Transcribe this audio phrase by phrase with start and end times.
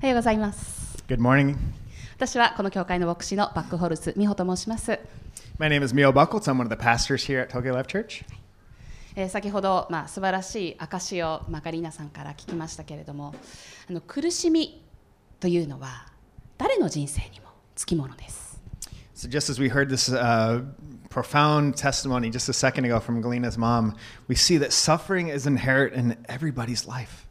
[0.00, 1.04] おはようございます。
[1.08, 1.56] Good morning.
[2.16, 4.98] 私はこの教会の牧師のバックホルス美穂と申します。
[5.58, 6.50] My name is Mio Buckles.
[6.50, 8.24] I'm one of the pastors here at Tokyo Life Church.
[9.14, 13.34] えー先ほど、まあ、素晴らしい証をマカリーナさんから聞きましたけれども
[13.90, 14.82] あの苦しみ
[15.38, 16.06] というのは
[16.56, 18.58] 誰の人生にもつきものです。
[19.14, 20.64] So, just as we heard this uh,
[21.10, 23.94] profound testimony just a second ago from Galena's mom,
[24.28, 27.26] we see that suffering is inherent in everybody's life.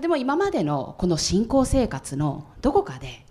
[0.00, 3.24] でも今までのこの信仰生活のどこかで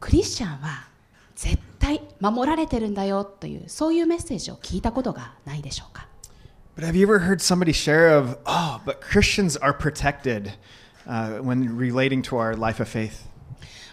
[0.00, 0.86] クリスチャンは
[1.34, 6.06] 絶対守られてるんだよというそういうメッセージを聞いたことがないでしょうか
[6.76, 10.52] ？But have you ever heard somebody share of, oh, but Christians are protected
[11.06, 13.28] uh, when relating to our life of faith?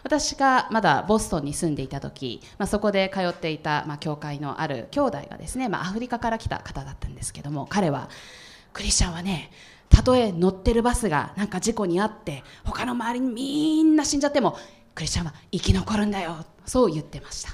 [0.04, 8.07] 私がまだボストンに住んでいた時、まあ、そこで通っていた、まあ、教会のある兄弟がですね、まあ、アフリカから来た方だったんですけども彼は
[8.71, 9.49] クリスチャンはね
[9.96, 14.57] たとえ乗ってるバスがなんか事故にあって他の周りにみんな死んじゃっても
[14.93, 17.52] クリスチャンは生き残るんだよそう言ってました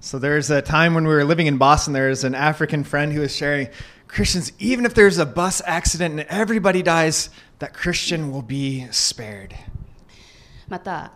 [0.00, 3.20] So there's a time when we were living in Boston, there's an African friend who
[3.20, 3.68] was sharing
[4.08, 9.54] Christians, even if there's a bus accident and everybody dies, that Christian will be spared.
[10.68, 11.12] また、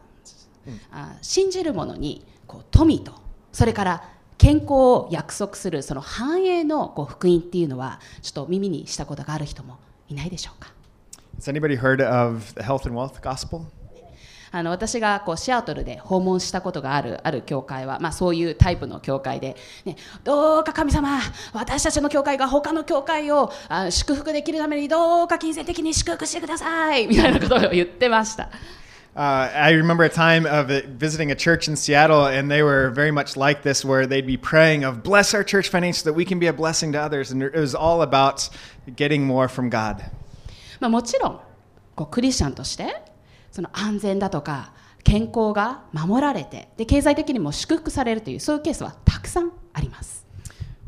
[0.92, 3.12] あ信じる者にこう富と
[3.50, 10.72] それから健康を約束するその繁栄のこう福音っていうのはちょっと耳にしたことがある人もいないでしょうか
[11.38, 13.66] ？Has anybody heard of the health and wealth gospel?
[14.52, 21.20] あの私がこうシアトルで訪問したことがあるある教会は、まあ、そういうタイプの教会で、ね、どうか神様
[21.52, 28.50] 私たちの教会が他の教会をあ祝福できるためにどうか金銭的に祝福してくださいみたいなことを言ってました。
[29.15, 33.11] Uh, I remember a time of it, visiting a church in Seattle, and they were very
[33.11, 36.23] much like this, where they'd be praying of bless our church financially so that we
[36.23, 38.49] can be a blessing to others, and it was all about
[38.95, 40.01] getting more from God.
[40.79, 41.39] まあ、もちろん
[41.95, 42.95] こうクリスチャンとして
[43.51, 44.73] その安全だとか
[45.03, 50.25] 健康が守られてで経済的にも祝福されるというそういうケースはたくさんあります。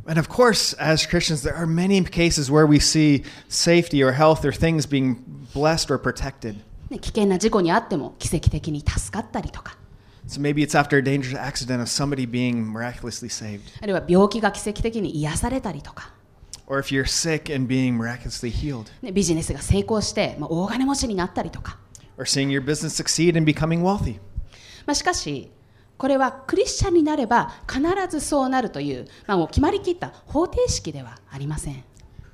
[0.06, 4.44] And of course, as Christians, there are many cases where we see safety or health
[4.44, 6.58] or things being blessed or protected.
[6.91, 9.77] ね、危険な事故にあっても奇跡的に助かったりとか
[10.27, 16.13] So maybe it's after a dangerous accident of somebody being miraculously saved, あるいは病気が奇跡的に癒されたりとか、
[16.67, 21.79] or if you're sick and being miraculously healed, ね、ビジネスが成功して、まあ、大金持ちになったりとか、
[22.19, 24.19] or seeing your business succeed and becoming wealthy.
[24.85, 25.51] まあ、しかし
[25.99, 31.85] これはクリスチャンになれば必ずそうなるという、まあ、もう決まりきった方程式ではありません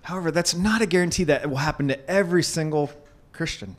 [0.03, 2.91] However, that's not a guarantee that it will happen to every single
[3.33, 3.75] Christian.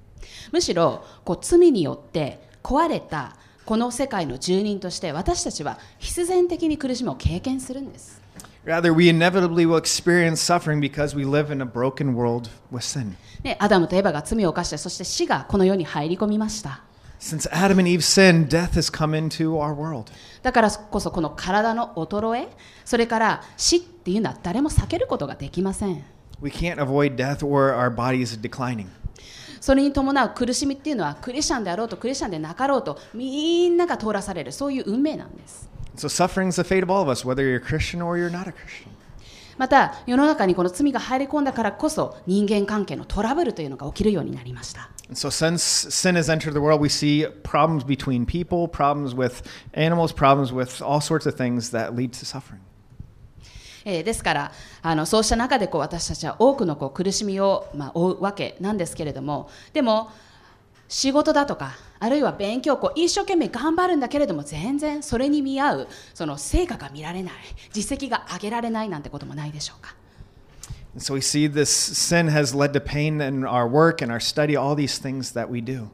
[0.51, 8.21] むしろこう罪によって壊れたこの世界の住人として私たちは必然的に苦しみを経験するんです
[8.65, 13.15] Rather, we inevitably will experience suffering because we live in a broken world with sin.
[13.43, 16.81] ね、アダムとエバが罪を犯してそして死がこの世に入り込みました
[17.19, 20.11] Since Adam and Eve sinned, death has come into our world.
[20.41, 22.49] だからこそこの体の衰え
[22.83, 26.03] それから死っていうのは誰も避けることができません
[26.41, 28.87] We can't avoid death or our bodies declining.
[29.65, 38.15] それに伴う苦しみっていうのはクリスチャンであろうとクリスチャンでなかろうとみんなが通らされるそういう運命なんです So suffering is the fate of all of us, whether you're a Christian or
[38.15, 38.89] you're not a Christian.
[39.57, 49.41] また世の中にこの罪が入り込んだからこそ人間関係のトラブルというのが起きるようになりました so since sin has entered the world, we see problems between people, problems with
[49.73, 52.59] animals, problems with all sorts of things that lead to suffering.
[53.85, 54.51] えーですから
[54.81, 60.11] あのそうした中でこう私たちは多くのこう苦しみを、まあ、負うわけなんですけれどもでも
[60.89, 67.33] 仕事だとかあるいは勉強こう一生懸命頑張るんだけれども全然それに見合うその成果が見られない
[67.71, 69.95] 実績が上げられないなんてこともないでしょうか
[70.97, 74.55] so we see this sin has led to pain in our work and our study,
[74.55, 75.87] all these things that we do.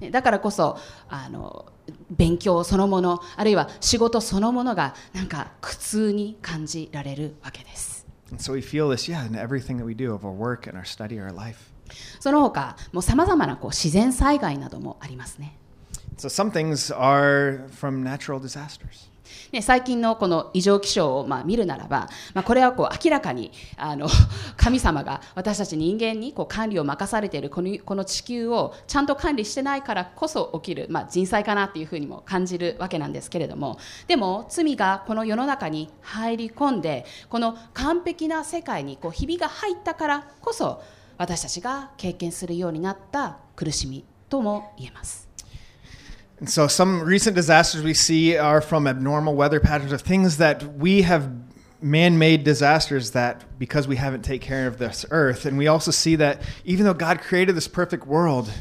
[0.00, 0.78] ねだからこそ
[1.08, 1.66] あの
[2.16, 8.06] 勉強そのものあるいは仕事そのものがなんか苦痛に感じられるわけです。
[12.20, 15.56] その他、もさまざまなこう自然災害などもありますね。
[19.52, 24.08] ね、最近のこの異常気象をまあ見るならば、まあ、これはこう明らかにあの
[24.56, 40.82] 神様が私たち人間にこう管理を任されているこのこの地球をちゃんと管理してないからこそ起きる、まあ、人災かなっていうふうにも感じるわけなんですけれどもでも罪がこの世の中に入り込んでこの完璧な世界にこうひびが入ったからこそ
[41.16, 45.33] 私たちが経験するようになった苦しみとも言えます。
[46.43, 51.01] And so some recent disasters we see are from abnormal weather patterns of things that we
[51.01, 51.29] have
[51.81, 56.15] man-made disasters that because we haven't taken care of this earth and we also see
[56.17, 58.51] that even though God created this perfect world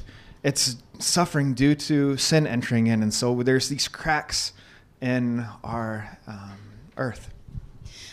[0.43, 3.03] it's suffering due to sin entering in.
[3.03, 4.53] And so there's these cracks
[5.01, 6.59] in our um,
[6.97, 7.31] earth.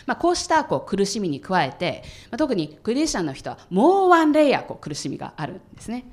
[0.06, 6.04] まあ、こうしたこう苦しみに加えて、まあ、特にクリスチャンの人はもうワンレイヤーこう苦しみがあるんですね。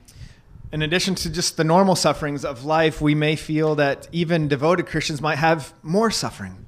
[0.70, 4.86] In addition to just the normal sufferings of life, we may feel that even devoted
[4.86, 6.66] Christians might have more suffering.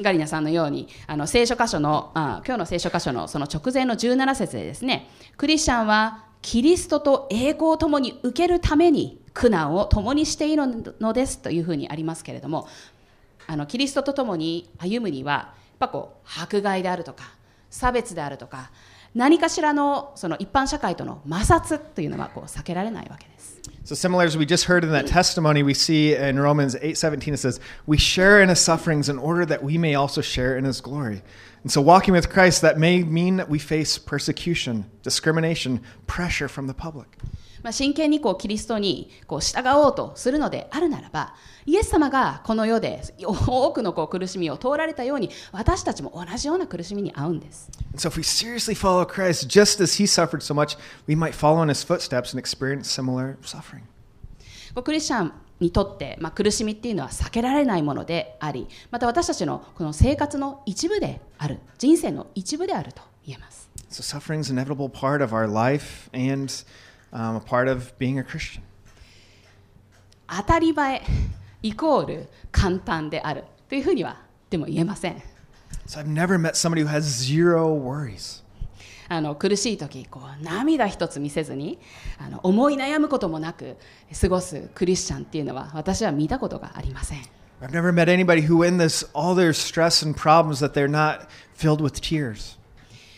[0.00, 10.66] ガリナさんのようにあの聖書箇所のあ今日の聖書箇所のその直前の17節でですねクリスチャンはキリストと栄光を共に受けるために苦難を共にしている
[10.98, 12.66] のですというふうにありますけれども
[13.46, 17.24] あのキリストと共に歩むにはやっぱこう迫害であるとか
[17.70, 18.72] 差別であるとか
[19.15, 23.59] 何かしらのその一般社会との摩擦というのはこう避けられないわけです。
[23.85, 27.39] So similar as we just heard in that testimony, we see in Romans 8:17 it
[27.39, 30.79] says, "We share in his sufferings in order that we may also share in his
[30.79, 31.23] glory."
[31.63, 36.67] And so walking with Christ that may mean that we face persecution, discrimination, pressure from
[36.67, 37.17] the public.
[37.64, 41.34] まあ、真剣にこうキリストにこう従おうとするのであるならば
[41.64, 47.70] イエス様がこの世で多くのこう苦しみを通られたように私たちも同じような苦しみに遭うんです。
[47.96, 50.76] So if we seriously follow Christ just as he suffered so much,
[51.08, 53.80] we might follow in his footsteps and experience similar suffering.
[54.74, 63.70] こうクリスチャンにとって、まあ、苦しみっていうのは避けられないものでありまた私たちのこの生活の一部である人生の一部であると言えます。
[63.90, 66.52] So suffering is an inevitable part of our life and
[67.14, 68.62] um, a part of being a Christian.
[70.26, 71.02] 当たり前
[71.62, 74.20] イコール簡単であるというふうには
[74.50, 75.22] でも言えません。
[75.86, 78.42] So I've never met somebody who has zero worries.
[79.08, 81.78] あの苦しい時こう涙一つ見せずに
[82.18, 83.76] あの思い悩むこともなく
[84.18, 87.18] 過ごすクリスチャンっていうのは私は見たことがありません
[87.60, 91.28] I've never met anybody who, in this, all their stress and problems, that they're not
[91.54, 92.58] filled with tears.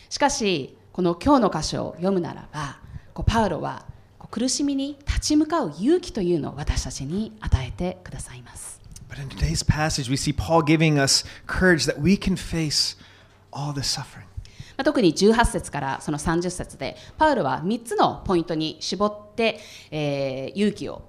[0.08, 2.78] しかしこの今日の箇所を読むならば
[3.16, 3.82] こうパウロは
[4.30, 8.78] 苦しみに立ち向かう勇気というのを私たちに与えてくださいます
[9.08, 12.98] But in today's passage, we see Paul giving us courage that we can face
[13.50, 14.26] all this suffering.
[14.76, 19.60] まあ特に18節からその30節でパウロは3つのポイントに絞って、
[19.90, 21.02] えー勇気を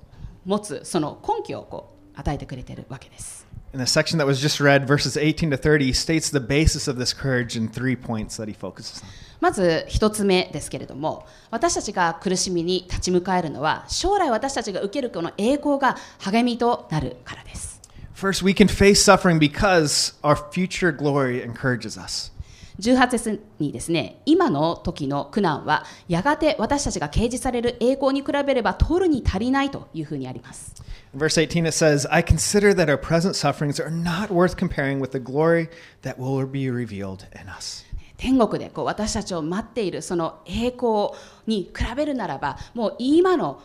[0.46, 6.41] 持つその根拠をこう与えてくれているわけです In the section that was just read, verses 18 to 30, he states the
[6.41, 9.09] basis of this courage in three points that he focuses on.
[9.41, 17.81] まず一つ目ですけれども私たちが苦しみに立ち向かえるのは将来私たちが受けるこの栄光が励みとなるからです
[18.15, 22.31] First, we can face suffering because our future glory encourages us.
[22.80, 30.76] 18節にですね今の時の苦難はやがて私たちが掲示される栄光に比べれば取るに足りないというふうにあります
[31.16, 35.14] verse 18, it says, I consider that our present sufferings are not worth comparing with
[35.14, 35.70] the glory
[36.04, 37.86] that will be revealed in us.
[38.18, 41.12] 天国でこう私たちを待っているその栄光
[41.46, 43.62] に比べるならばもう今の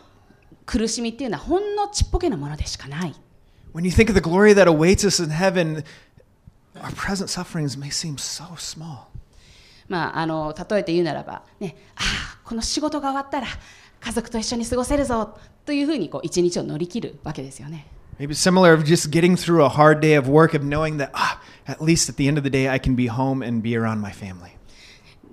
[0.67, 3.15] 苦しみっていうのはほんのちっぽけなものでしかない
[3.73, 5.83] When you think of the glory that awaits us in heaven,
[6.81, 9.07] our present sufferings may seem so small.
[9.87, 13.47] まあ、あの例えて言うならば、ね、ああこの仕事が終わったら
[13.99, 17.87] 家族と一緒に過ごせるぞというふうにこう一日を乗り切るわけですよね。
[18.19, 21.83] Maybe similar of just getting through a hard day of work, of knowing that, ah, at
[21.83, 24.11] least at the end of the day, I can be home and be around my
[24.11, 24.51] family.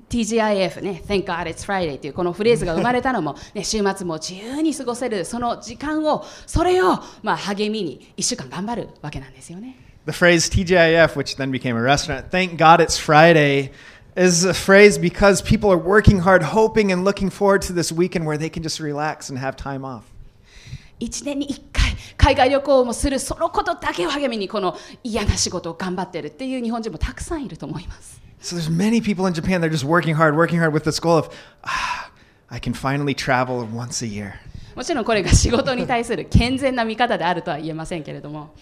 [0.09, 9.90] TGIF ね、Thank God It's Friday というこのフレーズが生まれたのも、ね、週末も自由に過ごせるその時間を、それを、まあ、励みに1週間頑張るわけなんですよね。
[10.06, 13.72] The phrase TGIF, which then became a restaurant, thank God it's Friday,
[14.16, 18.26] is a phrase because people are working hard, hoping and looking forward to this weekend
[18.26, 20.04] where they can just relax and have time off.
[21.00, 28.22] 1年に1回海外旅行もするそのことだけを励みにこの嫌な仕事を頑張ってるっていう日本人もたくさんいると思います。
[28.42, 31.18] So there's many people in Japan, they're just working hard, working hard with this goal
[31.18, 31.30] of,
[31.64, 32.12] ah,
[32.50, 34.34] I can finally travel once a year.
[34.76, 38.54] もちろんこれが仕事に対する健全な見方であるとは言えませんけれども、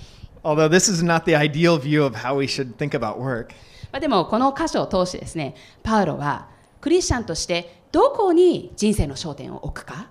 [0.43, 3.49] Although this is not the ideal view of how we should think about work.
[3.91, 6.49] まあ、でもこの箇所を通してですねパウロは
[6.81, 10.11] クリスチャンとしてどこに人生の焦点を置くか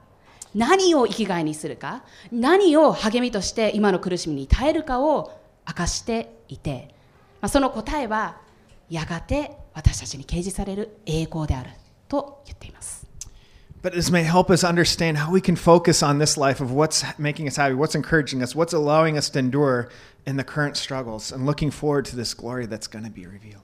[0.55, 6.96] 何を生きがいにするか何を励みとして今の苦しみに耐えるかを明かしていて、
[7.41, 8.38] まあ、その答えは
[8.89, 11.69] やがて私たちに掲示される栄光である
[12.07, 12.97] と言っています。
[13.87, 17.49] But this may help us understand how we can focus on this life of what's making
[17.49, 19.88] us happy, what's encouraging us, what's allowing us to endure
[20.25, 23.62] in the current struggles, and looking forward to this glory that's going to be revealed.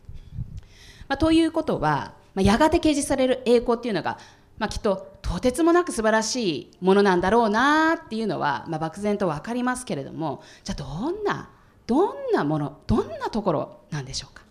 [1.09, 4.19] まあ、ということは、まあ、やがて掲示される栄光っていうのが、
[4.59, 11.51] まあ、きっととてつもなく素晴らしいものなんだろうなっていうのは、まあ、漠然と分かりますけれどもじゃあどんな
[11.87, 14.43] どんなものどんなところなんでしょうか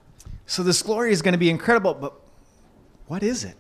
[0.48, 2.14] So this glory is going to be incredible, but
[3.08, 3.58] what is it?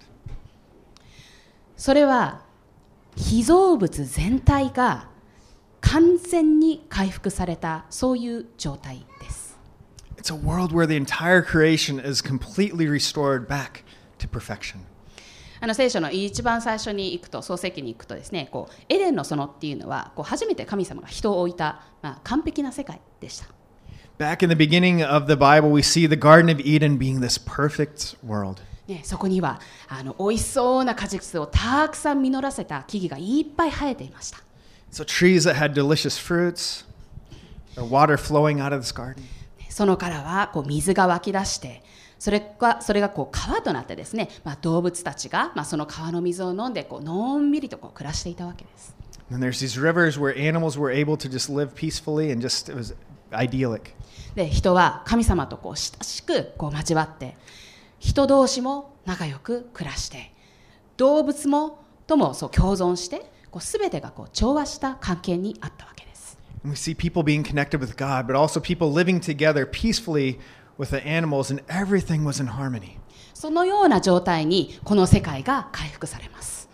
[1.77, 2.43] それは
[3.17, 5.09] 被造物全体が
[5.81, 9.59] 完全に回復されたそういう状態です。
[10.17, 13.85] It's a world where the entire creation is completely restored back
[14.19, 14.79] to perfection.
[15.61, 23.47] あの聖書の一番最初に行くと創世記に行くとですねこうエデンの園っていうのはこう初めて神様が人を置いた、まあ、完璧な世界でした。
[24.19, 28.17] Back in the beginning of the Bible, we see the Garden of Eden being this perfect
[28.25, 28.61] world.
[28.93, 34.39] ね、そこにはあの美味しそうな果実をたくさん実らせた木々がいっぱい生えていました。
[34.91, 36.85] So, trees that had delicious fruits,
[37.77, 39.23] or water flowing out of this garden.
[39.71, 41.83] そのからはこう水が湧き出して
[42.19, 48.95] それがそれがこう川となってですね、まあ、動物たちが、まあ、その川の水を飲んでこうのんびりとこう暮らしていたわけです。
[49.33, 52.95] And there's these rivers where animals were able to just live peacefully and just, it was
[53.33, 53.95] idyllic.
[54.35, 57.35] で人は神様とこう親しくこう交わって
[58.03, 60.33] 人同士も仲良く暮らして
[60.97, 66.37] 動物もともそう共存してこう全てがこう調和した関係にあったわけです。
[66.65, 70.41] We see people being connected with God, but also people living together peacefully
[70.77, 72.99] with the animals, and everything was in harmony.
[73.35, 76.69] そのような状態にこの世界が回復されます。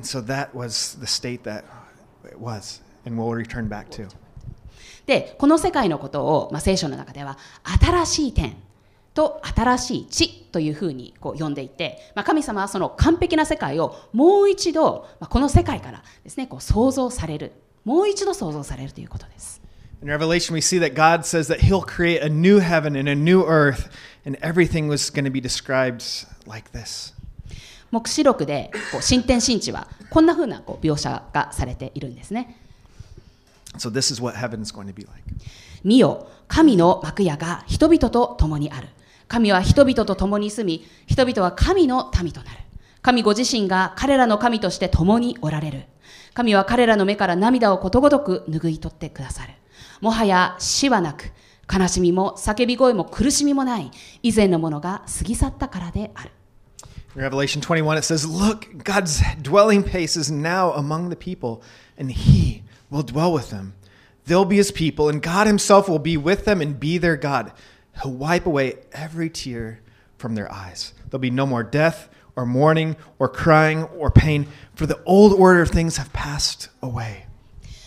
[0.00, 1.64] So that was the state that
[2.24, 4.08] it was, and we'll return back to.
[5.06, 7.36] でこの世界のことを、まあ、聖書の中では
[7.80, 8.54] 新しい天
[9.14, 17.52] と新しい地というふうにこう呼んでいて、まあ、神様はその完璧な世界をもう一度、まあ、この世界からですねこう創造される
[17.84, 19.60] もう一度創造されるということです。
[20.02, 23.44] In Revelation, we see that God says that He'll create a new heaven and a new
[23.44, 23.88] earth,
[24.26, 27.14] and everything was going to be described like this.
[27.92, 32.58] 黙示録でこう新天新地はこんなふうなこう描写がされているんですね。
[33.78, 35.22] So, this is what heaven is going to be like.
[35.84, 38.88] 見よ神の幕屋が人々と共にある
[39.32, 42.58] 神は人々と共に住み人々は神の民となる
[43.00, 45.84] 神ご自身が彼らの神として共におられる
[46.34, 49.54] 神は彼らの目から涙をことごとく拭い取ってくださる
[50.02, 51.32] もはや死はなく
[51.72, 53.90] 悲しみも叫び声も苦しみもない
[54.22, 56.30] 以前のものが過ぎ去ったからである
[57.14, 61.62] Revelation 21, it says, Look, God's dwelling place is now among the people,
[61.98, 63.74] and He will dwell with them.
[64.26, 67.52] They'll be His people, and God Himself will be with them and be their God.
[68.00, 69.80] He'll wipe away every tear
[70.18, 70.94] from their eyes.
[71.10, 75.60] There'll be no more death, or mourning, or crying, or pain, for the old order
[75.62, 77.26] of things have passed away.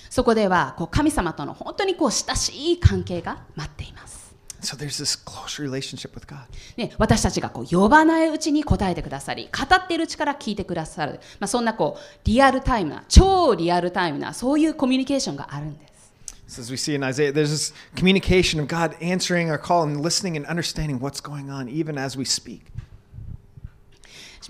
[0.10, 6.38] そこではこう神様との本当にこう親しい関係が待っています So there's this close relationship with God.
[6.78, 15.95] ね、私たちがこう呼ばないうちに答えてくださり語っているうちから聞いてくださる、まあ、そんなこうリアルタイムな超リアルタイムなそういうコミュニケーションがあるんです
[16.55, 20.00] So as we see in Isaiah, there's this communication of God answering our call and
[20.00, 22.62] listening and understanding what's going on even as we speak.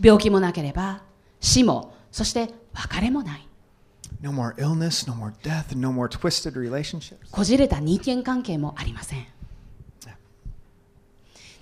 [0.02, 1.02] 病気もなければ
[1.40, 3.46] 死もそして別れもない
[4.22, 7.16] No more illness, no more death, and no more twisted relationships.
[7.30, 9.26] こじれた人間関係もありません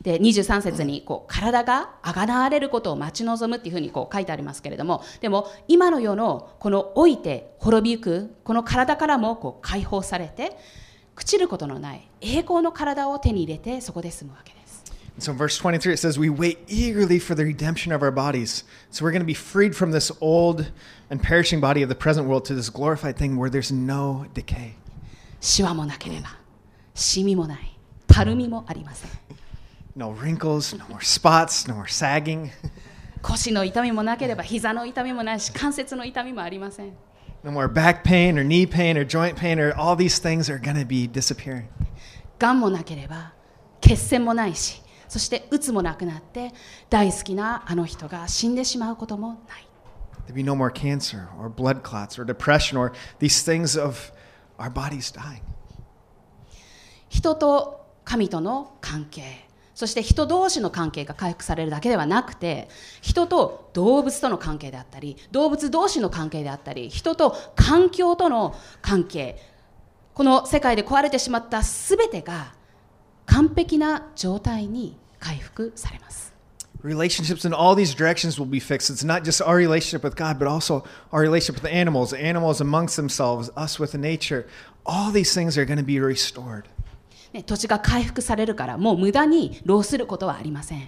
[0.03, 10.57] で23節にこう体があがなわれることを待ち望むっていうふうにこう書いてありますけれどもでも今の世のこの老いて滅びゆくこの体からもこう解放されて
[11.15, 14.63] 朽ちることのない栄光の体を手に入れてそこで住むわけです
[15.19, 18.63] So in verse 23, it says, We wait eagerly for the redemption of our bodies.
[18.89, 20.71] So we're going to be freed from this old
[21.11, 24.73] and perishing body of the present world to this glorified thing where there's no decay.
[25.39, 26.37] シワもなければ
[26.95, 29.11] シミもないたるみもありません
[29.95, 32.49] No wrinkles, no more spots, no more sagging,
[33.21, 36.93] 腰の痛みもなければ膝の痛みもないし関節の痛みもありません
[37.43, 40.57] no more back pain or knee pain or joint pain, or all these things are
[40.57, 41.67] going to be disappearing.
[42.39, 43.33] がんもなければ
[43.79, 46.51] 血栓もないしそしてうつもなくなって
[46.89, 49.67] 大好きなあの人が死んでしまうこともない
[50.27, 54.11] There'll be no more cancer or blood clots or depression or these things of
[54.57, 55.41] our bodies dying.
[57.09, 59.47] 人と神との関係
[59.83, 62.69] そして人同士の関係が回復されるだけではなくて
[63.01, 69.41] 人と動物との関係であったり動物同士の関係であったり人と環境との関係
[70.13, 72.53] この世界で壊れてしまった全てが
[73.25, 76.31] 完璧な状態に回復されます
[76.81, 78.89] Relationships in all these directions will be fixed.
[78.89, 82.59] It's not just our relationship with God, but also our relationship with the animals, animals
[82.59, 84.47] amongst themselves, us with nature.
[84.85, 86.67] All these things are going to be restored.
[87.33, 90.87] ね、土地が回復されるからもう無駄に労することはありません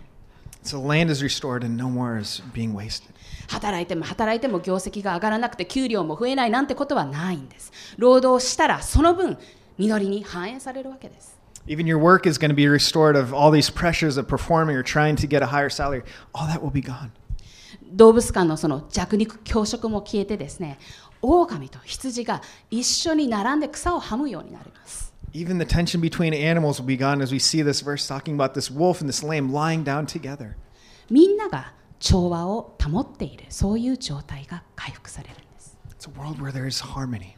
[0.64, 3.14] So land is restored and no more is being wasted.
[3.48, 9.38] 働いても働いても業績が上がらなくて給料も増えないなんてことはないんです労働したらその分
[9.78, 11.38] 実りに反映されるわけです
[11.68, 14.84] Even your work is going to be restored of all these pressures of performing or
[14.84, 16.04] trying to get a higher salary.
[16.32, 17.10] All that will be gone.
[17.92, 20.78] 動物間のその弱肉強食も消えてですね
[21.22, 25.05] 狼と羊が一緒に並んで草をはむようになります
[25.36, 28.54] Even the tension between animals will be gone as we see this verse talking about
[28.54, 30.56] this wolf and this lamb lying down together.
[31.10, 37.36] みんなが調和を保っているそういう状態が回復されるんです It's a world where there is harmony.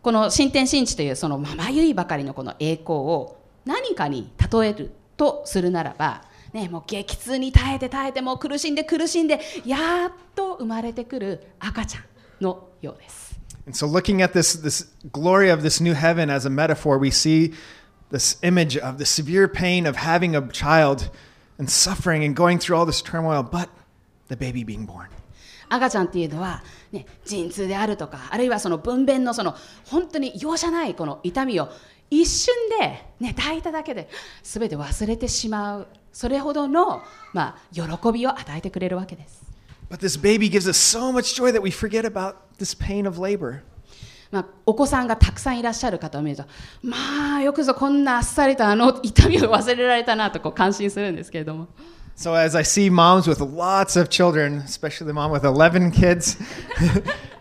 [0.00, 12.04] この新天新地というそのまばゆいばかりのこの栄光を何かに例えるとするならば、ね、もう激痛に耐えて耐えてもう苦しんで苦しんでやっと生まれてくる赤ちゃん
[12.40, 13.33] のようです。
[13.65, 17.53] And so, looking at this, this glory of this new heaven as a metaphor, we see
[18.09, 21.09] this image of the severe pain of having a child
[21.59, 23.69] and suffering and going through all this turmoil, but
[24.27, 25.09] the baby being born.
[25.69, 31.69] 赤ちゃんっていうのは、ね、陣痛であるとかあるいはその分娩のその本当に容赦ないこの痛みを
[32.09, 34.09] 一瞬で、ね、抱いただけで
[34.41, 37.03] 全て忘れてしまうそれほどの、
[37.33, 39.43] まあ、喜びを与えてくれるわけです。
[39.91, 43.20] But this baby gives us so much joy that we forget about this pain of
[43.20, 43.62] labor.
[44.30, 46.44] まあ、お子さんがたくさんいらっしゃる方を見ると
[46.82, 51.68] まあよくぞこんなあっさりとあの痛みを忘れられたなとこう感心するんですけれども
[52.16, 56.36] So, as I see moms with lots of children, especially the mom with 11 kids,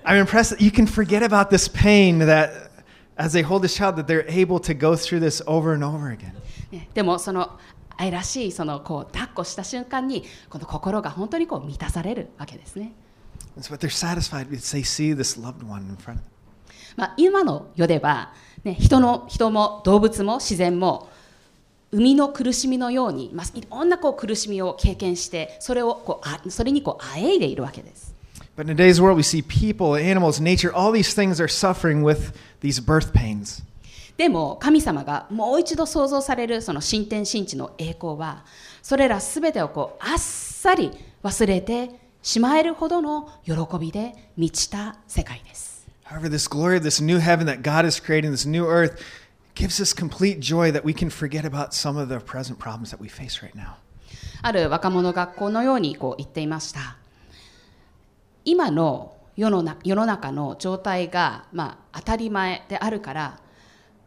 [0.03, 2.72] I'm impressed that you can forget about this pain that
[3.15, 6.10] as they hold this child, that they're able to go through this over and over
[6.12, 6.34] again.
[6.72, 7.60] ねでもその
[7.98, 12.93] 愛らしいそのこう抱っこした瞬間にこの心が本当にこう満たされるわけですね。
[17.18, 18.34] 今の世では、
[18.64, 21.10] ね、人,の人も動物も自然も
[21.92, 28.16] 海の苦しみのように、まあ、いろんなこう苦しみを経験してそれ,をこうあそれにこうあいでいるわけです。
[34.18, 38.46] でも神様がもう一度想像されるその新天新地の栄光は
[38.84, 40.92] それらすべてをこうあっさり
[41.24, 45.86] 忘れてしまえるほどの喜びで満ちた世界です。
[46.06, 48.98] However, this glory of this new heaven that God is creating, this new earth,
[49.56, 53.02] gives us complete joy that we can forget about some of the present problems that
[53.02, 53.76] we face right now.
[54.41, 56.95] ある若者がこのようにこう言っていました。
[58.45, 63.39] 今の世のな世の中の状態が、まあ、当たり前であるから、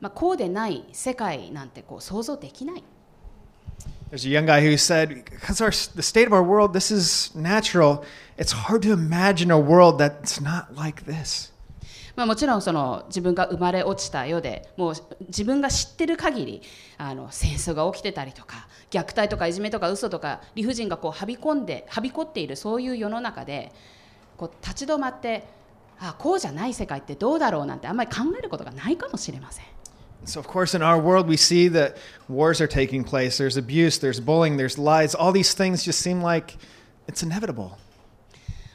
[0.00, 2.84] まあ、こうでない世界なんてこう想像できない。
[4.10, 8.04] There's a young guy who said, because our, the state of our world, this is natural,
[8.38, 11.52] it's hard to imagine a world that's not like this.
[12.14, 14.94] まあ、もちろんその自分が生まれ落ちた世でもう
[15.26, 16.62] 自分が知ってる限り
[16.96, 23.70] あの戦争が起きてたりとか虐待とかいじめとか嘘とか理不尽がこうはび込んではびこっているそういう世の中で
[24.38, 25.46] こう立ち止まって
[26.00, 27.66] あこうじゃない世界ってどうだろう？
[27.66, 29.64] なんてあんまり考えることがないかもしれません。
[30.25, 31.97] So, of course, in our world, we see that
[32.29, 33.37] wars are taking place.
[33.37, 35.15] There's abuse, there's bullying, there's lies.
[35.15, 36.57] All these things just seem like
[37.07, 37.77] it's inevitable.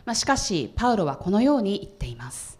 [0.04, 2.58] まあ、しかしパウロはこのように言っています。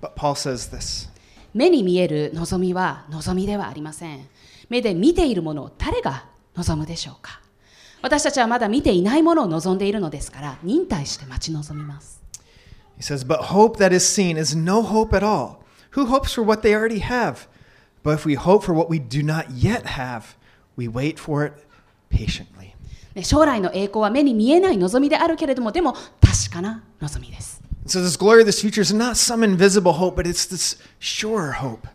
[0.00, 1.08] But Paul says this
[1.54, 4.28] 目に見える望みは望みではありません。
[4.68, 7.40] 目で見ているものを誰が望むでしょうか
[8.02, 12.22] 私たちはまだ見ていないものを望んでいるのですから忍耐して待ち望みます。
[12.98, 15.64] He says, But hope that is seen is no hope at all.
[15.92, 17.48] Who hopes for what they already have?
[18.02, 20.36] But if we hope for what we do not yet have,
[20.76, 21.54] we wait for it
[22.10, 22.74] patiently.
[23.14, 27.62] ね将来の栄光は目に見えない望みであるけれどもでも確かな望みです。
[27.86, 31.52] So, this glory of this future is not some invisible hope, but it's this sure
[31.52, 31.88] hope.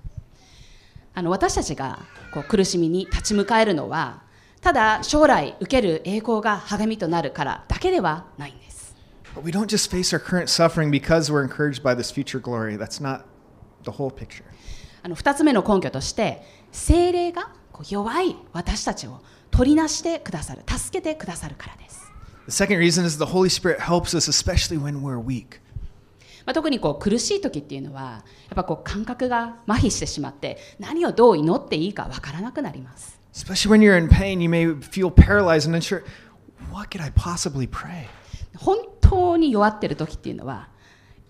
[1.13, 1.99] あの私たちが
[2.33, 4.23] こう苦しみに立ち向かえるのは
[4.61, 8.95] ただ将来受ける栄光が励みとなるからだけではないんです。
[9.35, 12.77] But we don't just face our current suffering because we're encouraged by this future glory.
[12.77, 13.23] That's not
[13.83, 14.43] the whole picture.
[15.02, 17.50] あの2つ目の根拠として精霊が
[17.88, 22.12] 弱い私たちを取りなしてくださる助けてくださるからです。
[22.48, 23.80] The second reason is the Holy Spirit
[26.46, 28.18] まあ、特にこう苦しい時っていうのはや
[28.52, 33.18] っぱこう感覚が麻痺してしまって何をどう祈っていいかわからなくなります。
[38.56, 40.68] 本当に弱ってる時っていうのは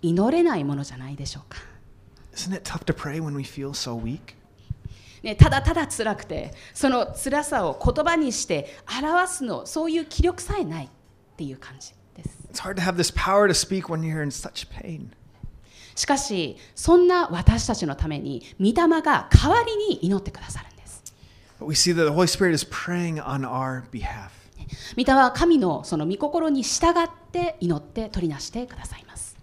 [0.03, 1.59] 祈れないものじゃないでしょうか。
[2.37, 4.37] Isn't it tough to pray when we feel so weak?
[5.23, 10.89] ね、ただただ辛くて、その辛さを言葉にして表すの、そういう気力さえないっ
[11.37, 12.39] ていう感じです。
[15.97, 21.03] しかし、そんな私たちのために、御霊が代わりに祈ってくださるんです。
[24.97, 29.37] 御霊は神のその御心に従って祈って取りなしてくださいます。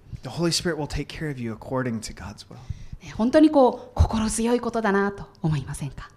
[3.11, 6.09] 本当にこう心強いことだなと思いませんか？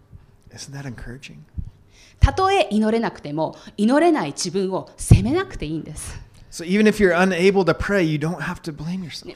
[2.19, 6.19] たとえ祈れなくても祈れない自分を責めなくていいんです。
[6.51, 8.19] So、pray,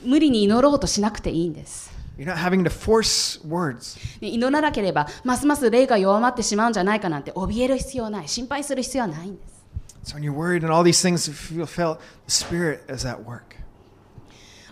[0.02, 1.92] 無理に祈ろうとしなくていいんです。
[2.16, 3.98] You're not having to force words.
[4.20, 9.64] 祈らなければ、ますます霊が弱まってしまうんじゃないかなんて、怯える必要ない、心配する必要ないんです。
[10.04, 13.60] So、when you're worried and all these things feel felt, the spirit is at work.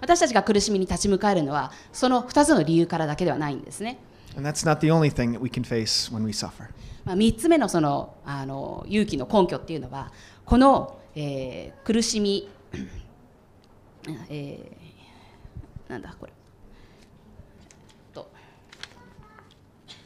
[0.00, 3.98] 私たちが苦しみに立ち向かえるのはその2つの理由からだけではないんですね
[4.37, 6.68] And that's not the only thing that we can face when we suffer.
[7.04, 10.12] まあ、3つ目のそのあの勇気の根拠っていうのは
[10.44, 12.48] この、えー苦しみ、
[14.28, 16.32] えーなんだこれ
[18.12, 18.30] と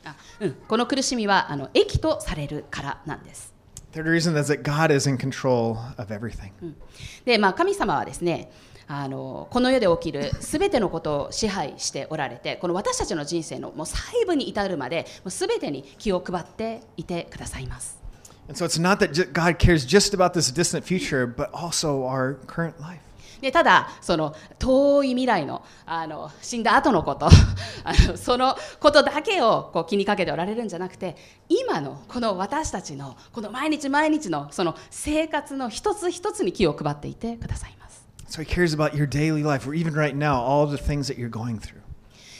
[0.05, 3.53] あ、うん、この苦しみはあの益とされるからなんです。
[3.93, 6.53] Third reason is that God is in control of everything.
[7.25, 8.51] で、まあ、神様はですね
[8.95, 17.99] あのこの世で起きるすべてのことを支配しておられてこの私たちの人生のもう細部に至るまでもうすべてに気を配っていてくださいます。
[18.49, 22.37] And so it's not that ju- God cares just about this distant future, but also our
[22.47, 23.01] current life.
[23.41, 27.27] でただその遠い未来のあの死んだ後のこと
[27.85, 31.17] あのそのことだけをこう気にかけておられるんじゃなくて
[31.49, 37.82] 今のこの私たちのこの毎日毎日のその生活の一つ一つに気を配っていてくださいます
[38.33, 41.19] So He cares about your daily life, or even right now, all the things that
[41.19, 41.83] you're going through.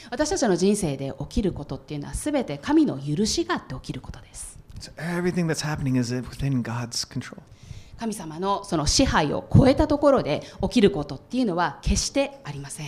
[0.09, 7.37] 私たちの人生で起きることっていうのは全て神の許しがあって起きることです So everything that's happening is within God's control.
[7.99, 12.87] 神様のその支配を超えたところで起きることっていうのは決してありません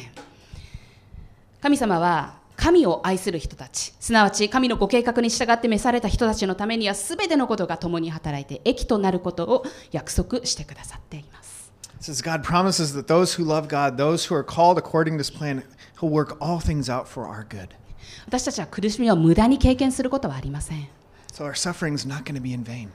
[1.61, 11.54] 神様は神を愛する人たちすなわち神のご計画に従って召された人たちのためには全てのことが共に働いて益となることを約束してくださっています
[12.05, 15.31] says God promises that those who love God, those who are called according to His
[15.31, 15.63] plan,
[15.99, 17.69] He'll work all things out for our good.
[18.27, 20.87] 私たちは苦しみを無駄に経験することはありません
[21.33, 22.89] So our suffering is not going to be in vain.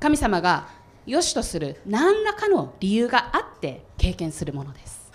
[0.00, 0.68] 神様が
[1.06, 5.10] 良しとする何らかの理由があって経験するものです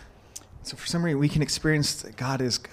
[0.63, 2.69] So for some reason, we can experience that God is good.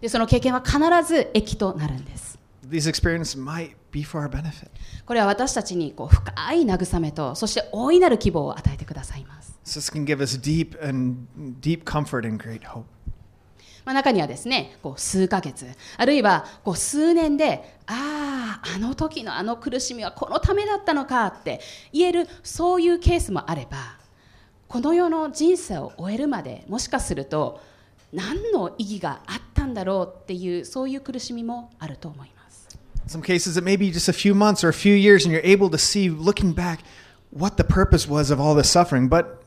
[0.00, 4.68] でその経験は必ず益となるんです These experiences might be for our benefit.
[5.06, 9.37] これは私たちにこう深い慰めとそして大いなる希望を与えてくださいます、
[9.68, 11.26] So this can give us deep and
[11.60, 12.86] deep comfort and great hope.
[13.84, 21.60] まあ、中にはですねこう数ヶ月あるいはこう数年であああの時のあの苦しみはこのためだったのかって
[21.92, 23.96] 言えるそういうケースもあれば
[24.68, 27.62] この世の人生を終えるまでもしかすると
[28.12, 32.68] 何の意義があったんだろうっていうそういう苦しみもあると思います。
[33.06, 35.70] Some cases, it may be just a few months or a few years, and you're able
[35.70, 36.80] to see, looking back,
[37.30, 39.08] what the purpose was of all this suffering.
[39.08, 39.37] But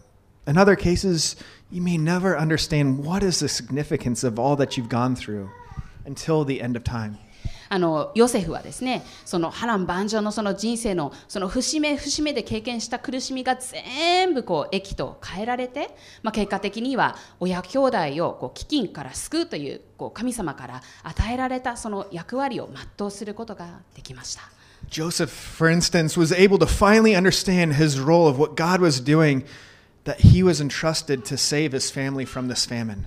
[0.46, 1.37] in other cases,
[1.70, 5.50] you may never understand what is the significance of all that you've gone through
[6.05, 7.18] until the end of time.
[7.68, 15.90] あのヨセフはですねその波乱万丈のその人生のその節目節目で経験した苦しみが全部こう益と変えられて、
[16.22, 24.42] まあ、結果的には親兄弟をこう飢饉から救うというこう神様から与えられたその役割を全うすることができました。
[24.88, 29.44] Joseph, for instance, was able to finally understand his role of what God was doing,
[30.05, 33.07] that he was entrusted to save his family from this famine.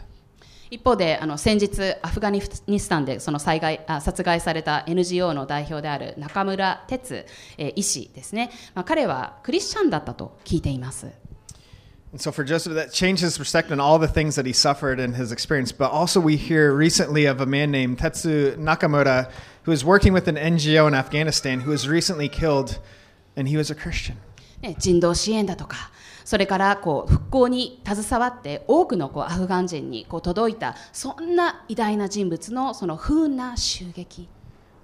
[0.72, 7.26] 一方であの先日アフガニスタンでその災害あ殺害された NGO の代表である中村哲、
[7.58, 11.08] えー医師ですね、まあ、彼はクリスチャンだったと聞いています
[12.12, 15.00] And so for Joseph, that changed his perspective on all the things that he suffered
[15.00, 15.72] in his experience.
[15.72, 19.30] But also, we hear recently of a man named Tetsu Nakamura
[19.62, 22.80] who was working with an NGO in Afghanistan who was recently killed,
[23.36, 24.18] and he was a Christian.
[24.64, 25.92] ね、人道支援だとか
[26.25, 34.29] それからこう復興に携わって多くのこうアフガン人にこう届いたそんな偉大な人物のその不運な襲撃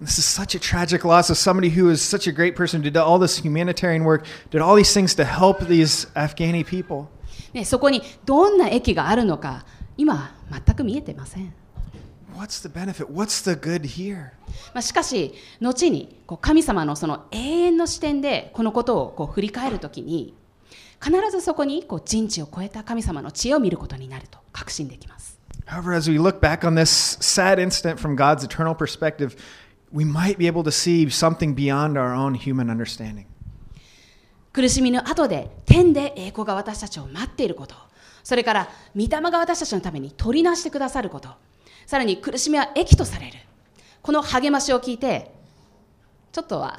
[0.03, 2.97] This is such a tragic loss of somebody who was such a great person, did
[2.97, 7.09] all this humanitarian work, did all these things to help these Afghani people.
[7.53, 9.67] ね、そこにどんな益があるのか
[9.99, 11.53] 今全く見えてません、
[12.35, 13.13] What's the benefit?
[13.13, 14.31] What's the good here?
[14.73, 20.35] まあ、しかし後にこう神様のその永遠の視点でこのことをこう振り返るときに
[21.03, 25.39] 必ずそこにこう人知を超えた神様の知恵を見ることになると確信できます。
[25.67, 29.37] However, as we look back on this sad incident from God's eternal perspective,
[29.93, 33.25] we might be able to see something beyond our own human understanding.
[34.53, 37.77] 苦しみの後で天で栄光が私たちを待っていること
[38.25, 41.29] それから御霊が私たちのために取りなしてくださること
[41.87, 43.39] さらに苦しみは益とされる。
[44.03, 45.33] この励ましを聞いて
[46.33, 46.79] ちょっとは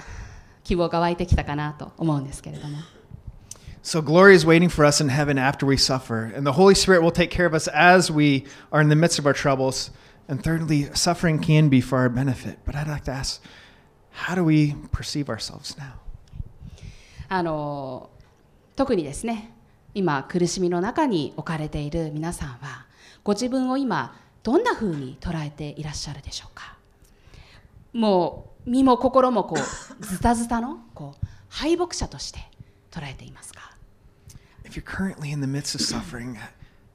[0.63, 2.77] 希望が湧いてきたかなと思うんですけれども
[3.82, 7.02] So glory is waiting for us in heaven after we suffer, and the Holy Spirit
[7.02, 9.90] will take care of us as we are in the midst of our troubles.
[10.28, 12.58] And thirdly, suffering can be for our benefit.
[12.64, 13.40] But I'd like to ask,
[14.10, 16.00] how do we perceive ourselves now?
[17.28, 18.10] あの
[18.76, 19.52] 特にですね
[19.94, 22.86] 今苦しみの中に置かれている皆さんは
[23.24, 26.76] ご自分を今どんなふうに捉えていらっしゃるでしょうか
[27.92, 32.40] もう身も心もこうズタズタのこう敗北者として
[32.90, 33.69] 捉えていますか
[34.71, 36.39] If you're currently in the midst of suffering,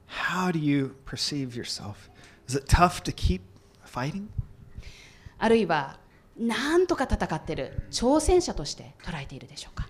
[0.07, 2.09] how do you perceive yourself?
[2.47, 3.41] Is it tough to keep
[3.85, 4.29] fighting?
[5.37, 5.99] あるいは
[6.35, 9.87] 何とか戦っている挑戦者として捉えているでしょうか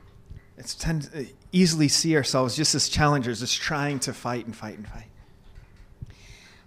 [0.58, 4.76] It's tend to easily see ourselves just as challengers, just trying to fight and fight
[4.76, 5.08] and fight.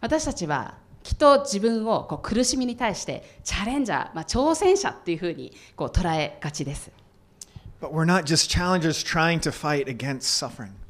[0.01, 6.91] 私たちはきっと自分をこう苦しみに対してチャレンジャー、まあ、挑戦者っていうふうにこう捉えがちです
[7.79, 10.81] But we're not just challengers trying to fight against suffering.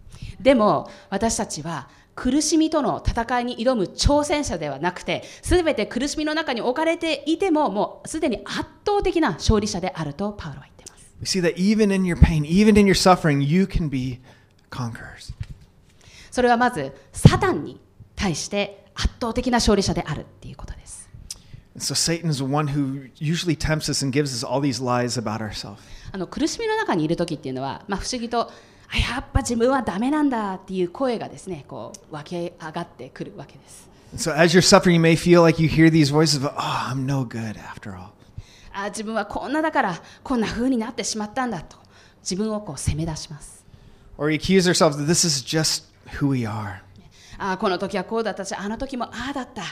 [0.40, 14.20] でも私たちは苦しみとの戦いに挑む挑戦者ではなくてすべて苦しみの中に置かれていてももうすでに圧倒的な勝利者であるとパウロは言っています We see that even in your pain, even in your suffering, you can be
[14.70, 15.32] conquerors.
[16.30, 17.80] それはまずサタンに
[18.16, 21.08] 対して圧倒的な勝利者であるっていうことです
[21.78, 25.16] so Satan is the one who usually tempts us and gives us all these lies
[25.16, 25.78] about ourselves.
[26.12, 28.50] あの苦しみの中にいる時っていうのは、まあ、不思議とあ
[28.98, 37.06] やっぱ自分はダメなんだっていう声がですねこう湧き上がってくるわけです so as you're suffering, you may feel like you hear these voices of, oh, I'm
[37.06, 38.12] no good after all.
[38.72, 41.76] あ自分はこんなだからこんな風になってしまったんだと
[42.20, 43.64] 自分をこう責め出します
[44.16, 45.84] Or you accuse ourselves that this is just
[46.20, 46.80] who we are.
[47.38, 49.62] あこの時はこうだったしあの時もああだった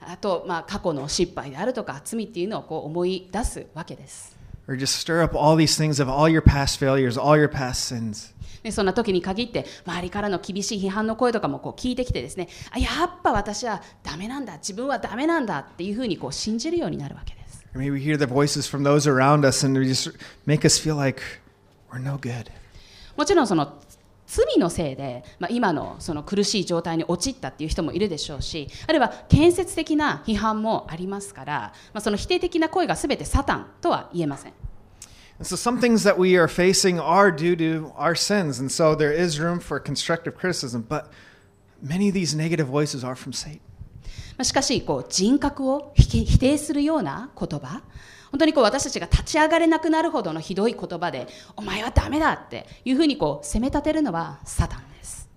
[0.00, 4.36] あと、まあ、過去の失敗であるとか罪っていうのをこう思い出すわけです
[4.68, 7.84] Or just stir up all these things of all your past failures, all your past
[7.92, 8.32] sins.
[8.62, 20.12] でそんな時に限って周りからの厳しい批判の声とかもこう聞いてきてですねあやっぱ私はダメなんだ自分はダメなんだっていうふうにこう信じるようになるわけです maybe we hear the voices from those around us and just
[20.46, 21.22] make us feel like
[21.90, 22.50] we're no good.
[23.16, 23.80] もちろんその
[24.26, 34.52] 罪のせいで、まあ、今のその苦しい状態に陥ったっていう人もいるでしょうしあるいは建設的な批判もありますから、まあ、その否定的な声が全てサタンとは言えません
[35.40, 38.60] And so some things that we are facing are due to our sins.
[38.60, 40.84] And so there is room for constructive criticism.
[40.86, 41.10] But
[41.80, 43.60] many of these negative voices are from Satan.
[44.36, 47.82] まあしかしこう人格を否定するような言葉
[48.30, 51.26] 本当にこう私たちが立ち上がれなくなるほどのひどい言葉で
[51.56, 55.28] お前はダメだっていうふうにこう責め立てるのはサタンです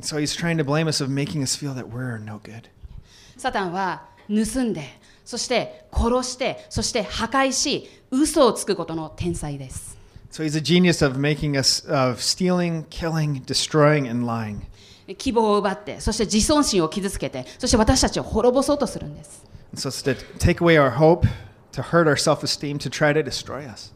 [0.00, 2.68] so he's trying to blame us of making us feel that we're no good.
[3.36, 4.82] サタンは盗んで
[5.28, 9.98] そして殺してそして破壊し嘘をつくことの天才です
[10.30, 14.62] So he's a genius of making us of stealing, killing, destroying, and lying.
[15.18, 21.28] 希望を奪ってそして自尊心を傷つけてそして私たちを滅ぼそうとするんです so it's to take away our hope,
[21.72, 23.92] to hurt our self-esteem, to try to destroy us.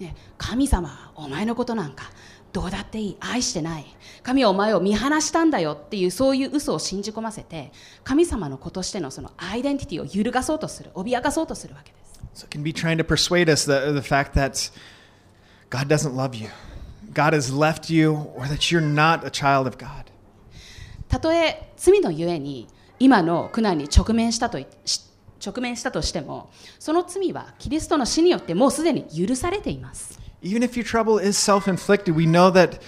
[0.00, 2.10] ね、神様はお前のことなんか
[2.54, 3.16] どうだっていい？
[3.20, 3.84] 愛してない。
[4.22, 7.72] 神はお前を見放したんだよっていうそういう嘘を信じ込ませて
[8.04, 12.44] 神様の子としてのそのアイデンティティを揺るがそうとする脅かそうとするわけです。
[12.44, 14.72] So it can be trying to persuade us the, the fact that
[15.68, 16.48] God doesn't love you,
[17.12, 20.04] God has left you, or that you're not a child of God.
[21.08, 22.68] たとえ罪のゆえに
[23.00, 32.78] 今の苦難に直面したと直面したとしてもその罪はキリストの死によってもうすでに許されています Even if your trouble is self-inflicted, we know that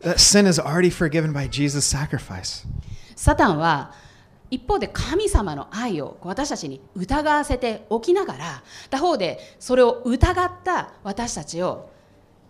[0.00, 2.66] that sin is already forgiven by Jesus' sacrifice.
[3.16, 3.92] サタンは
[4.50, 11.90] 一方で神様の愛を私たちに疑わせておきながら他方でそれを疑った私たちを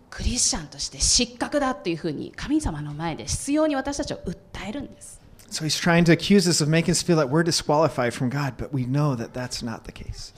[0.09, 8.29] クリスチャンとして失格だというふうに神様の前で必要に私たちを訴えるんです So he's trying to accuse us of making us feel that we're disqualified from
[8.29, 10.33] God, but we know that that's not the case.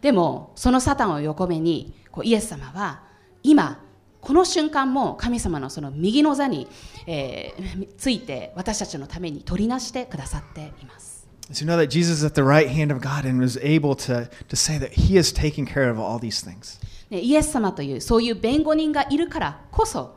[0.00, 3.02] でもそのサタンを横目にこうイエス様は
[3.44, 3.80] 今
[4.20, 6.66] この瞬間も神様のその右の座に、
[7.06, 13.94] えーついて私たちのために取りなしてくださっています So you know that Jesus is at the right hand of God and was able
[13.96, 16.80] to, to say that he is taking care of all these things.
[17.10, 20.16] ねイエス様というそういう弁護人がいるからこそ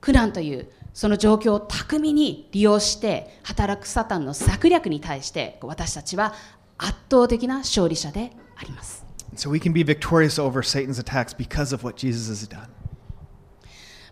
[0.00, 6.34] 苦難というその状況を巧みに利用して働くサタンの策略に対して私たちは
[6.76, 12.68] 圧倒的な勝利者であります So we can be victorious over Satan's attacks because of what Jesus has done.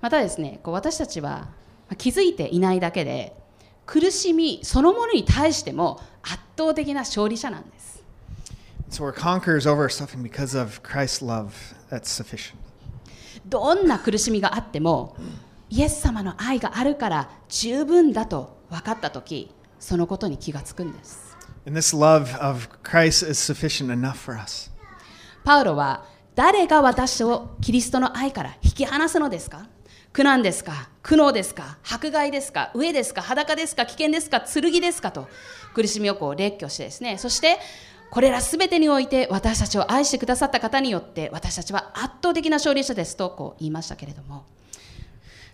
[0.01, 1.49] またですねこう私たちはま
[1.93, 3.35] あ気づいていないだけで
[3.87, 8.03] 苦しみそのものに対しても圧倒的な勝利者なんです
[8.91, 12.57] So we're conquerors over suffering because of Christ's love that's sufficient.
[13.47, 15.17] どんな苦しみがあっても
[15.71, 24.71] イエス様の愛があるから十分だと分かった時そのことに気がつくんです And this love of Christ is sufficient enough for us.
[25.47, 26.05] パウロは
[26.35, 29.69] 誰が私をキリストの愛から引き離すのですか？
[30.13, 30.89] 苦難ですか？
[31.05, 31.79] 苦悩ですか？
[31.89, 32.73] 迫害ですか？
[32.75, 33.23] 飢えですか？
[33.23, 33.87] 裸ですか？
[33.87, 34.41] 危険ですか？
[34.41, 35.13] 剣ですか？
[35.13, 35.29] と
[35.73, 37.17] 苦しみをこう列挙してですね。
[37.17, 37.59] そして
[38.11, 44.45] これらすべてにおいて私たちを愛してくださった方によって私たちは圧倒的な勝利者ですとこう言いましたけれども。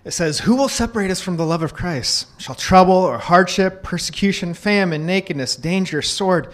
[0.07, 2.28] It says, Who will separate us from the love of Christ?
[2.38, 6.48] Shall trouble or hardship, persecution, famine, nakedness, danger, sword?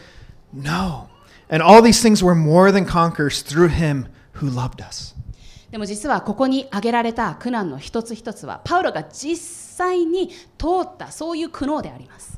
[0.53, 1.08] No.
[1.51, 5.15] And all these things were more than conquers through him who loved us.
[5.71, 12.37] でも実はここに挙げられた苦難の一つ一つはパウロが実際に通ったそういう苦悩であります。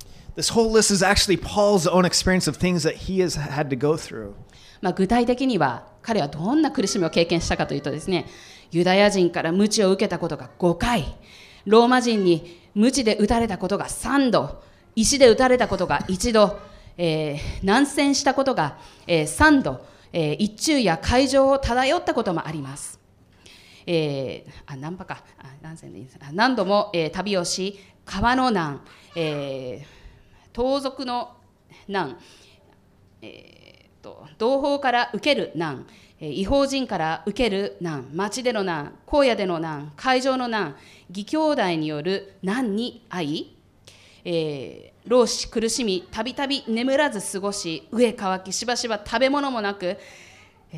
[4.82, 8.26] あ具体的には彼はどんな苦しみを経験したかというとですね、
[8.70, 11.16] ユダヤ人から無知を受けたことが5回、
[11.66, 14.62] ローマ人に無知で打たれたことが3度、
[14.96, 16.58] 石で打たれたことが1度、
[16.96, 22.98] えー難戦したことが、えー3度、えー一昼夜海上を漂ったこともあります。
[23.86, 28.84] えーあ何波かあ何戦でいいですあ何度も、えー旅をし川の難、
[29.16, 29.86] えー
[30.52, 31.36] 盗賊の
[31.88, 32.18] 難、
[33.22, 35.86] えーと同胞から受ける難、
[36.20, 40.76] えー違法人から受ける難、町での難、荒野での難、海上の難、
[41.08, 43.56] 義兄弟による難に遭い、
[44.24, 49.96] えー老死苦しみ、たびたび眠らず過ごし、飢え乾き、しばしば食べ物もなく、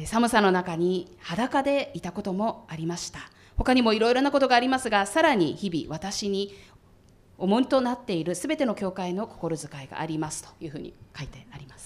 [0.06, 3.18] 寒さの中に裸でいたこともありました。
[3.56, 6.54] 他にもいろいろなことがありますが、さらに日々私に
[7.37, 11.82] 重荷となっているすべての教会の心遣いがありますというふうに書いてあります。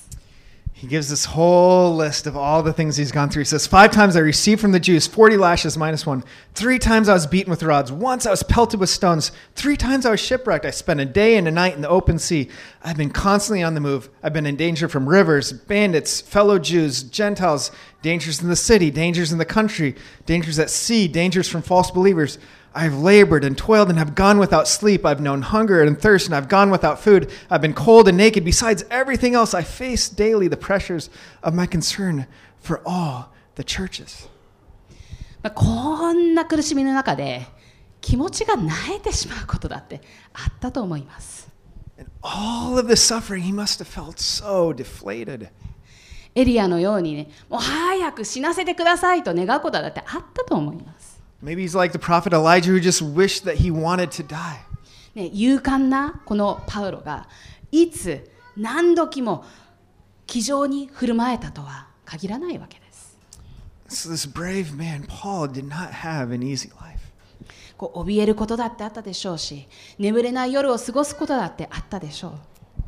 [0.78, 3.40] He gives this whole list of all the things he's gone through.
[3.40, 6.22] He says, Five times I received from the Jews 40 lashes minus one.
[6.52, 7.90] Three times I was beaten with rods.
[7.90, 9.32] Once I was pelted with stones.
[9.54, 10.66] Three times I was shipwrecked.
[10.66, 12.50] I spent a day and a night in the open sea.
[12.84, 14.10] I've been constantly on the move.
[14.22, 17.70] I've been in danger from rivers, bandits, fellow Jews, Gentiles,
[18.02, 19.94] dangers in the city, dangers in the country,
[20.26, 22.36] dangers at sea, dangers from false believers.
[22.75, 25.05] I've labored and toiled and have gone without sleep.
[25.05, 27.29] I've known hunger and thirst and I've gone without food.
[27.49, 28.45] I've been cold and naked.
[28.45, 31.09] Besides everything else, I face daily the pressures
[31.43, 32.27] of my concern
[32.61, 34.29] for all the churches.
[35.43, 37.47] まあ、こんな苦しみの中で
[37.99, 40.01] 気持ちが萎えてしまうことだって
[40.33, 41.49] あったと思います。
[41.97, 45.49] And all of this suffering, he must have felt so deflated.
[46.33, 50.94] エリアのようにね、もう早く死なせてくださいと願うことだってあったと思います。
[51.42, 54.60] Maybe he's like the prophet Elijah who just wished that he wanted to die.
[55.14, 57.26] ね、勇敢なこのパウロが
[57.72, 59.44] いつ何時も
[60.26, 63.16] 気丈に振る舞えたとは限らないわけです。
[63.88, 67.00] So this brave man, Paul, did not have an easy life.
[67.76, 69.68] こう怯えることだってあったでしょうし
[69.98, 72.32] 眠れない夜を過ごすことだってあったでしょう。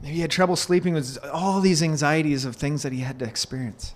[0.03, 3.27] Maybe he had trouble sleeping with all these anxieties of things that he had to
[3.27, 3.95] experience.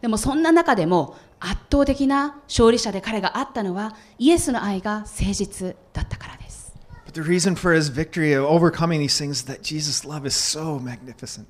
[0.00, 6.74] でもそんな中でも圧倒的な勝利者で彼があったのはイエスの愛が誠実だったからです。
[7.06, 10.78] But the reason for his victory of overcoming these things is that Jesus' love is so
[10.78, 11.46] magnificent.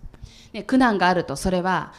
[0.53, 1.93] ね、苦難があるとそれは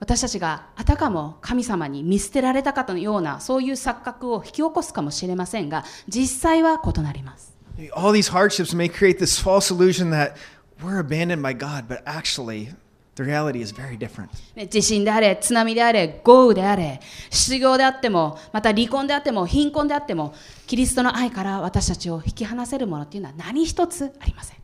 [0.00, 7.52] 私たちがあたかも神様に見捨てられたかのようなそういう錯覚を引き起こすかもしれませんが実際は異なります。
[7.94, 10.34] All these hardships may create this false illusion that
[10.82, 12.74] we're abandoned by God, but actually,
[13.21, 14.29] the reality is very different.
[14.55, 20.33] ね、地震であれ、津波であれ、豪雨であれ、失業であっても、また離婚であっても、貧困であっても、
[20.67, 24.57] キリストの愛から私たちを引き離せるものっていうのは何一つありません。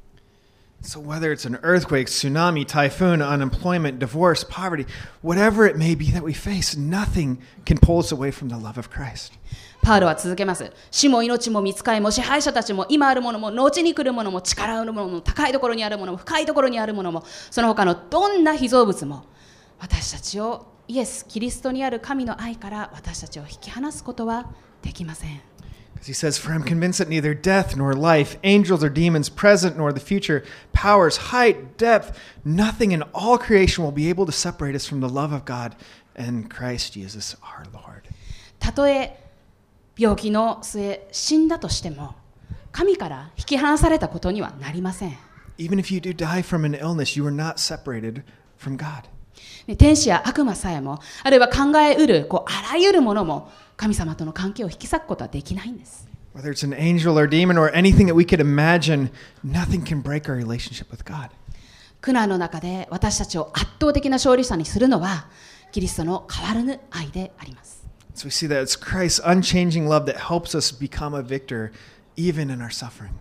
[0.83, 4.85] So, whether it's an earthquake, tsunami, typhoon, unemployment, divorce, poverty,
[5.21, 8.77] whatever it may be that we face, nothing can pull us away from the love
[8.77, 9.31] of Christ.
[9.88, 10.70] パウロは続けます。
[10.90, 19.24] 死も命も見つかりも支配者たちも今あるものも後に来るものも力あるものも高いところにあるものも深いところにあるものもその他のどんな被造物も
[19.78, 24.50] 私たちをイエス・キリストにある神の愛から私たちを引き離すことは
[24.82, 25.40] できません。
[26.02, 30.00] He says, For I'm convinced that neither death nor life, angels or demons, present nor the
[30.00, 32.12] future, powers, height, depth,
[32.44, 35.74] nothing in all creation will be able to separate us from the love of God
[36.14, 38.02] and Christ Jesus our Lord.
[38.60, 39.27] たとえ
[39.98, 42.14] 病気の末死んだとしても
[42.70, 45.16] 神から引き離されたことにはなりません。
[45.58, 48.22] Even if you do die from an illness, you are not separated
[48.60, 49.02] from God.
[49.66, 56.06] ね天使や悪魔さえもあるいは考えうるこうあらゆるものも神様との関係を引き裂くことはできないんです。
[56.34, 59.10] Whether it's an angel or demon or anything that we could imagine,
[59.44, 61.30] nothing can break our relationship with God.
[62.00, 65.26] 苦難の中で私たちを圧倒的な勝利者にするのは
[65.72, 67.77] キリストの変わらぬ愛であります。
[68.24, 71.70] We see that it's Christ unchanging love that helps us become a victor
[72.16, 73.12] even in our suffering.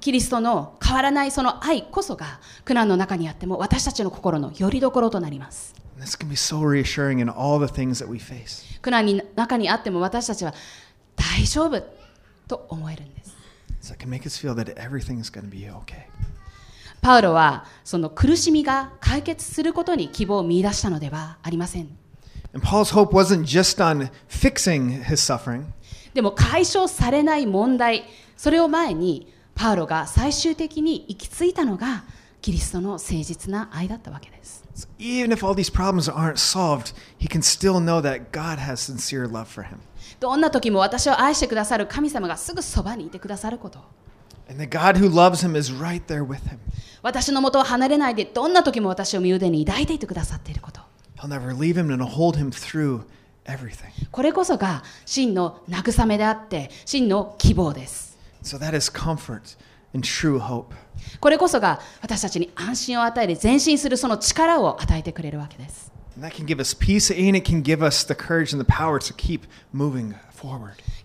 [0.00, 5.74] キリストの変わらないその愛こそが苦難の中にあっても私たちの心のよりどとなります。
[8.80, 10.54] 苦難の中にあっても私たちは
[11.14, 11.82] 大丈夫
[12.48, 13.36] と思えるんです。
[17.02, 22.01] パウロはその苦しみが解決することに希望を見出したのではありません。
[22.53, 25.65] And Paul's hope wasn't just on fixing his suffering,
[26.13, 32.05] でも解消されない問題それを前にパウロが最終的に行き着いたのが
[32.41, 38.79] キリストの誠実な愛だったわけです So even if all these problems aren't solved, he can still know that God has
[38.79, 39.79] sincere love for him.
[40.19, 43.79] どんな時も私を愛してくださる神様がすぐそばにいてくださること
[44.49, 46.59] And the God who loves him is right there with him.
[47.01, 50.81] 私の元を離れないでどんな時も私を身腕に抱いていてくださっていること
[54.10, 58.18] これこそが真の慰めであって真の希望です。
[58.42, 58.58] So、
[58.92, 59.56] comfort
[59.94, 60.74] and true hope.
[61.20, 65.92] これこそが私たちに安心を与えて前進するその力を与えてくれるわけです。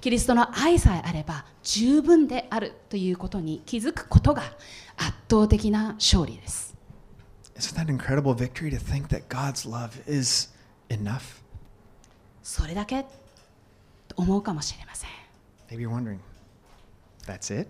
[0.02, 4.42] キリストの愛さえあれば十分であるということに気づくことが
[4.98, 6.77] 圧倒的な勝利です。
[7.58, 10.50] Isn't that incredible victory to think that God's love is
[10.90, 11.42] enough?
[12.44, 13.04] それだけ
[14.08, 15.10] と思うかもしれません
[15.70, 16.20] Maybe you're wondering,
[17.26, 17.70] that's it?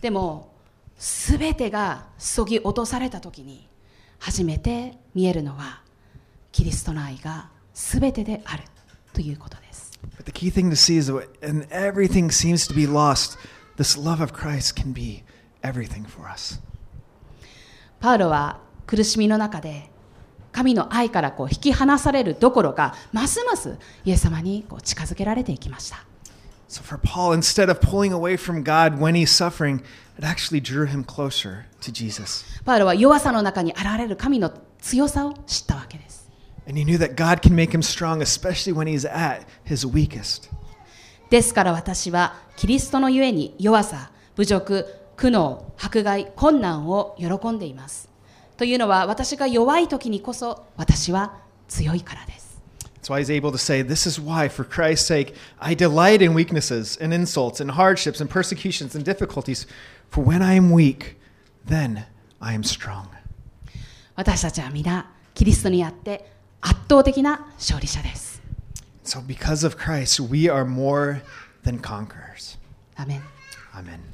[0.00, 0.52] でも
[0.98, 3.68] 全てがそぎ落とされた時に
[4.18, 5.82] 初めて見えるのは
[6.52, 8.62] キリストの愛が全てである
[9.12, 13.36] ということです But the key thing to see is that when everything seems to be lost,
[13.76, 15.24] this love of Christ can be
[15.62, 16.60] everything for us.
[18.00, 19.90] パウロは苦しみの中で
[20.52, 26.04] 神の愛からこう引き離されるどころかますますイエス様にこう近づけられていきました
[26.68, 29.80] So for Paul, instead of pulling away from God when he's suffering,
[30.18, 32.44] it actually drew him closer to Jesus.
[32.64, 36.28] パウロは弱さの中に現れる神の強さを知ったわけです
[36.66, 40.50] And he knew that God can make him strong, especially when he's at his weakest.
[41.30, 48.08] ですから私はキリストのゆえに弱さ、侮辱、苦悩、迫害、困難を喜んでいます。
[48.56, 51.38] というのは私が弱い時にこそ私は
[51.68, 52.44] 強いからです。
[53.02, 56.96] That's why he's able to say, This is why, for Christ's sake, I delight in weaknesses
[57.02, 59.66] and insults and hardships and persecutions and difficulties.
[60.10, 61.16] For when I am weak,
[61.66, 62.06] then
[62.40, 63.08] I am strong.
[64.16, 66.30] 私たちは皆キリストにあって
[66.60, 68.40] 圧倒的な勝利者です。
[69.04, 71.20] So because of Christ, we are more
[71.64, 72.58] than conquerors.
[72.96, 73.22] アメン。
[73.74, 74.13] Amen.